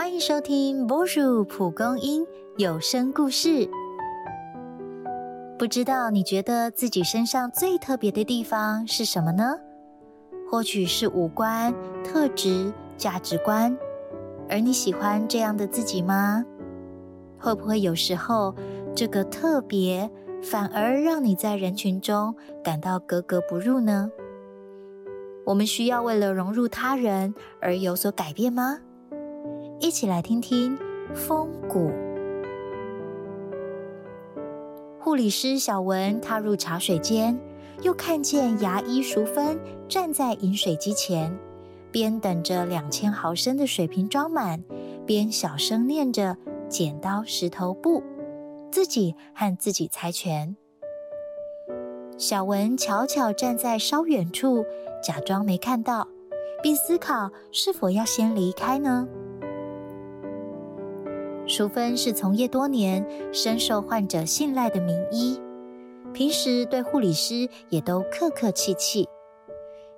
[0.00, 2.26] 欢迎收听波叔蒲公英
[2.56, 3.68] 有声故事。
[5.58, 9.58] 不知道你觉得自己身上最特别的地方是什么呢？
[10.50, 13.76] 或许是五官、特质、价值观。
[14.48, 16.46] 而你喜欢这样的自己吗？
[17.38, 18.54] 会不会有时候
[18.96, 20.10] 这个特别
[20.42, 24.10] 反而让你在人群中感到格格不入呢？
[25.44, 28.78] 我们需要为了融入他人而有所改变吗？
[29.80, 30.78] 一起来听听
[31.14, 31.90] 风骨。
[34.98, 37.40] 护理师小文踏入茶水间，
[37.80, 39.58] 又看见牙医淑芬
[39.88, 41.34] 站在饮水机前，
[41.90, 44.62] 边等着两千毫升的水瓶装满，
[45.06, 46.36] 边小声念着
[46.68, 48.02] 剪刀石头布，
[48.70, 50.54] 自己和自己猜拳。
[52.18, 54.62] 小文悄悄站在稍远处，
[55.02, 56.06] 假装没看到，
[56.62, 59.08] 并思考是否要先离开呢？
[61.50, 65.36] 淑芬是从业多年、深受患者信赖的名医，
[66.12, 69.08] 平时对护理师也都客客气气。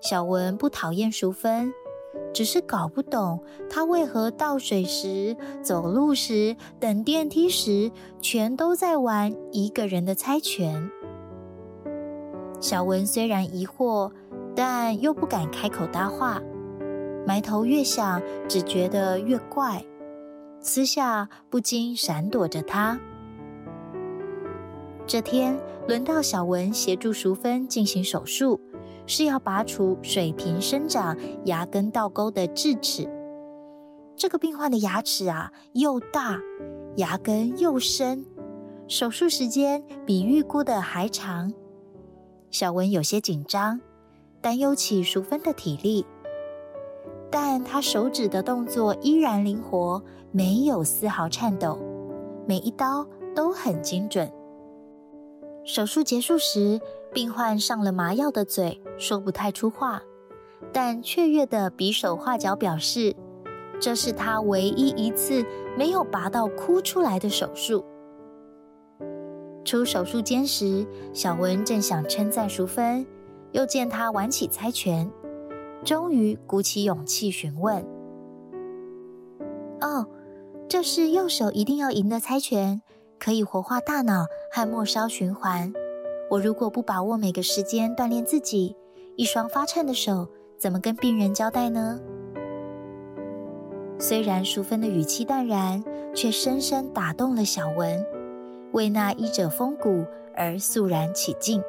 [0.00, 1.72] 小文不讨厌淑芬，
[2.32, 7.90] 只是搞不懂她为何倒水时、走路时、等电梯时，
[8.20, 10.88] 全都在玩一个人的猜拳。
[12.60, 14.12] 小文虽然疑惑，
[14.54, 16.40] 但又不敢开口搭话，
[17.26, 19.84] 埋头越想，只觉得越怪。
[20.60, 23.00] 私下不禁闪躲着他。
[25.06, 25.58] 这天
[25.88, 28.60] 轮到小文协助淑芬进行手术，
[29.06, 31.16] 是要拔除水平生长、
[31.46, 33.08] 牙根倒钩的智齿。
[34.14, 36.38] 这个病患的牙齿啊又大，
[36.96, 38.24] 牙根又深，
[38.86, 41.52] 手术时间比预估的还长。
[42.50, 43.80] 小文有些紧张，
[44.42, 46.04] 担忧起淑芬的体力。
[47.30, 51.78] 但他手指的动作依然灵活，没有丝毫颤抖，
[52.46, 54.30] 每一刀都很精准。
[55.64, 56.80] 手术结束时，
[57.12, 60.02] 病患上了麻药的嘴说不太出话，
[60.72, 63.14] 但雀跃的比手画脚表示，
[63.80, 65.44] 这是他唯一一次
[65.78, 67.84] 没有拔到哭出来的手术。
[69.64, 73.06] 出手术间时，小文正想称赞淑芬，
[73.52, 75.08] 又见他玩起猜拳。
[75.84, 77.84] 终于鼓起勇气询问
[79.80, 80.06] ：“哦，
[80.68, 82.82] 这是右手一定要赢的猜拳，
[83.18, 85.72] 可以活化大脑和末梢循环。
[86.30, 88.76] 我如果不把握每个时间锻炼自己，
[89.16, 91.98] 一双发颤的手怎么跟病人交代呢？”
[93.98, 95.82] 虽然淑芬的语气淡然，
[96.14, 98.06] 却深深打动了小文，
[98.72, 100.04] 为那医者风骨
[100.34, 101.62] 而肃然起敬。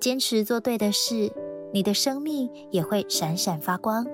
[0.00, 1.32] 坚持做对的事。
[1.72, 4.06] 你的生命也会闪闪发光。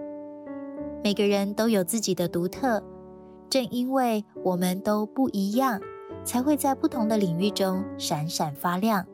[1.02, 2.82] 每个人都有自己的独特，
[3.50, 5.80] 正因为我们都不一样，
[6.24, 9.06] 才会在不同的领域中闪闪发亮。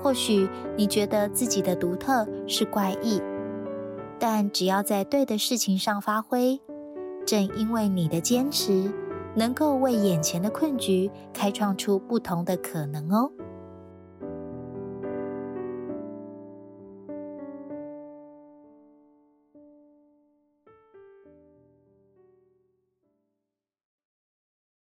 [0.00, 3.20] 或许你觉得自己的独特是怪异，
[4.18, 6.60] 但只要在对的事情上发挥，
[7.26, 8.90] 正因为你的坚持，
[9.36, 13.30] 能够为眼前的困局开创出不同的可能哦。